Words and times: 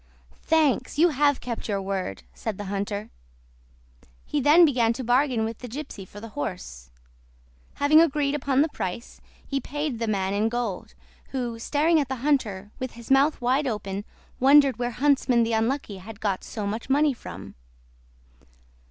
"Thanks! 0.41 0.97
you 0.97 1.09
have 1.09 1.39
kept 1.39 1.67
your 1.69 1.79
word," 1.79 2.23
said 2.33 2.57
the 2.57 2.63
hunter. 2.73 3.11
He 4.25 4.41
then 4.41 4.65
began 4.65 4.93
to 4.93 5.03
bargain 5.03 5.45
with 5.45 5.59
the 5.59 5.67
gypsy 5.67 6.07
for 6.07 6.19
the 6.19 6.29
horse. 6.29 6.89
Having 7.75 8.01
agreed 8.01 8.33
upon 8.33 8.63
the 8.63 8.69
price, 8.69 9.21
he 9.47 9.59
paid 9.59 9.99
the 9.99 10.07
man 10.07 10.33
in 10.33 10.49
gold, 10.49 10.95
who, 11.27 11.59
staring 11.59 11.99
at 11.99 12.09
the 12.09 12.15
hunter 12.25 12.71
with 12.79 12.93
his 12.93 13.11
mouth 13.11 13.39
wide 13.41 13.67
open, 13.67 14.03
wondered 14.39 14.77
where 14.79 14.89
Huntsman 14.89 15.43
the 15.43 15.53
Unlucky 15.53 15.97
had 15.97 16.19
got 16.19 16.43
so 16.43 16.65
much 16.65 16.89
money 16.89 17.13
from. 17.13 17.53